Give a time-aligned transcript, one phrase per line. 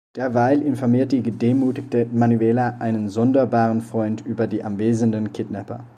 [0.15, 5.81] Derweil informiert die gedemütigte Manuela einen sonderbaren Freund über die anwesenden Kidnapper.